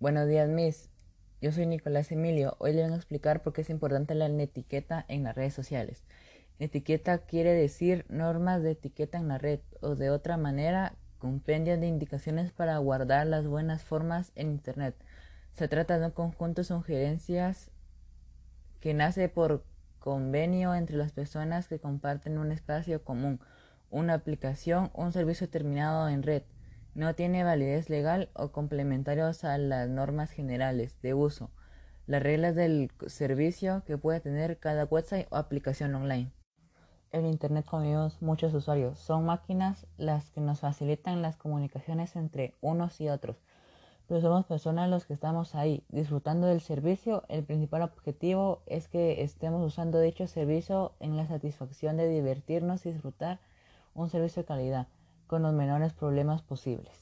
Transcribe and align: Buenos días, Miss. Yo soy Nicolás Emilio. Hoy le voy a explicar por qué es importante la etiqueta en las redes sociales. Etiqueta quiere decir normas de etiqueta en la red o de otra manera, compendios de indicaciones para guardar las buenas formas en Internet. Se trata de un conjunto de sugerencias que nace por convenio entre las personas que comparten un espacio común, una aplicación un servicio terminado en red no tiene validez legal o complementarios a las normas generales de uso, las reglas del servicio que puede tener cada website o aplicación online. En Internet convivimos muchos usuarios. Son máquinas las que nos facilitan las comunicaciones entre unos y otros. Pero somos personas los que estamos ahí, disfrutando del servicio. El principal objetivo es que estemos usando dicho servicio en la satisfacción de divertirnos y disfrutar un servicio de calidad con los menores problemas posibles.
Buenos 0.00 0.28
días, 0.28 0.48
Miss. 0.48 0.90
Yo 1.40 1.50
soy 1.50 1.66
Nicolás 1.66 2.12
Emilio. 2.12 2.54
Hoy 2.60 2.72
le 2.72 2.84
voy 2.84 2.92
a 2.92 2.94
explicar 2.94 3.42
por 3.42 3.52
qué 3.52 3.62
es 3.62 3.68
importante 3.68 4.14
la 4.14 4.26
etiqueta 4.26 5.04
en 5.08 5.24
las 5.24 5.34
redes 5.34 5.54
sociales. 5.54 6.04
Etiqueta 6.60 7.18
quiere 7.18 7.52
decir 7.52 8.06
normas 8.08 8.62
de 8.62 8.70
etiqueta 8.70 9.18
en 9.18 9.26
la 9.26 9.38
red 9.38 9.58
o 9.80 9.96
de 9.96 10.10
otra 10.10 10.36
manera, 10.36 10.94
compendios 11.18 11.80
de 11.80 11.88
indicaciones 11.88 12.52
para 12.52 12.78
guardar 12.78 13.26
las 13.26 13.48
buenas 13.48 13.82
formas 13.82 14.30
en 14.36 14.52
Internet. 14.52 14.94
Se 15.54 15.66
trata 15.66 15.98
de 15.98 16.06
un 16.06 16.12
conjunto 16.12 16.60
de 16.60 16.66
sugerencias 16.66 17.72
que 18.78 18.94
nace 18.94 19.28
por 19.28 19.64
convenio 19.98 20.76
entre 20.76 20.96
las 20.96 21.10
personas 21.10 21.66
que 21.66 21.80
comparten 21.80 22.38
un 22.38 22.52
espacio 22.52 23.02
común, 23.02 23.40
una 23.90 24.14
aplicación 24.14 24.92
un 24.94 25.12
servicio 25.12 25.48
terminado 25.48 26.08
en 26.08 26.22
red 26.22 26.44
no 26.94 27.14
tiene 27.14 27.44
validez 27.44 27.90
legal 27.90 28.30
o 28.34 28.50
complementarios 28.50 29.44
a 29.44 29.58
las 29.58 29.88
normas 29.88 30.30
generales 30.30 31.00
de 31.02 31.14
uso, 31.14 31.50
las 32.06 32.22
reglas 32.22 32.54
del 32.54 32.90
servicio 33.06 33.82
que 33.86 33.98
puede 33.98 34.20
tener 34.20 34.58
cada 34.58 34.84
website 34.84 35.28
o 35.30 35.36
aplicación 35.36 35.94
online. 35.94 36.32
En 37.10 37.24
Internet 37.24 37.64
convivimos 37.64 38.20
muchos 38.20 38.52
usuarios. 38.52 38.98
Son 38.98 39.24
máquinas 39.24 39.86
las 39.96 40.30
que 40.30 40.40
nos 40.40 40.60
facilitan 40.60 41.22
las 41.22 41.36
comunicaciones 41.36 42.16
entre 42.16 42.54
unos 42.60 43.00
y 43.00 43.08
otros. 43.08 43.36
Pero 44.06 44.20
somos 44.20 44.44
personas 44.46 44.90
los 44.90 45.06
que 45.06 45.14
estamos 45.14 45.54
ahí, 45.54 45.84
disfrutando 45.88 46.46
del 46.46 46.60
servicio. 46.60 47.24
El 47.28 47.44
principal 47.44 47.82
objetivo 47.82 48.62
es 48.66 48.88
que 48.88 49.22
estemos 49.22 49.64
usando 49.64 50.00
dicho 50.00 50.26
servicio 50.26 50.92
en 51.00 51.16
la 51.16 51.26
satisfacción 51.26 51.96
de 51.96 52.08
divertirnos 52.08 52.84
y 52.84 52.92
disfrutar 52.92 53.40
un 53.94 54.10
servicio 54.10 54.42
de 54.42 54.46
calidad 54.46 54.88
con 55.28 55.42
los 55.42 55.52
menores 55.52 55.92
problemas 55.92 56.42
posibles. 56.42 56.98